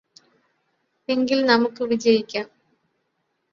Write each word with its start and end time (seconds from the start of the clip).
എങ്കില് 1.09 1.43
നമുക്ക് 1.43 1.83
വിജയിക്കാം 1.83 2.47